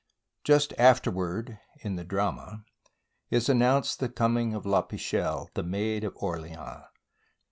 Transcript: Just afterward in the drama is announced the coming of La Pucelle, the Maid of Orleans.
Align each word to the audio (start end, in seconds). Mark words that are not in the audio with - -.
Just 0.43 0.73
afterward 0.79 1.59
in 1.81 1.95
the 1.95 2.03
drama 2.03 2.63
is 3.29 3.49
announced 3.49 3.99
the 3.99 4.09
coming 4.09 4.55
of 4.55 4.65
La 4.65 4.81
Pucelle, 4.81 5.51
the 5.53 5.61
Maid 5.61 6.03
of 6.03 6.15
Orleans. 6.17 6.85